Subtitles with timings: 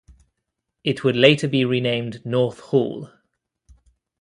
[0.83, 3.11] It would later be renamed North Hall.